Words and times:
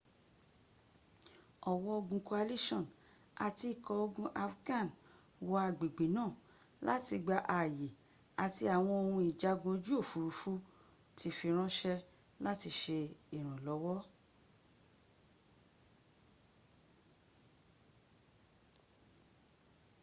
ọ̀wọ́ 1.71 1.93
ogun 1.99 2.21
coalition 2.27 2.83
àti 3.45 3.67
ikọ̀ 3.73 3.95
ogun 4.05 4.29
afghan 4.45 4.87
wọ 5.47 5.53
agbègbè 5.67 6.05
náà 6.15 6.31
láti 6.87 7.15
gba 7.25 7.37
ààyè 7.57 7.87
àti 8.45 8.63
àwọn 8.75 8.95
ohun 9.03 9.23
ìjagun 9.29 9.75
ojú 9.77 9.93
òfúrufú 10.01 10.51
ti 11.17 11.27
fi 11.37 11.47
rànṣẹ́ 11.57 12.03
láti 12.45 12.69
ṣe 12.81 12.99
ìrànlọ́wọ́ 13.35 13.99